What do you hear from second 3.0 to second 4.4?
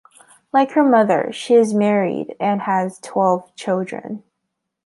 twelve children.